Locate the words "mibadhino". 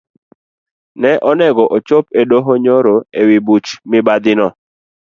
3.89-4.47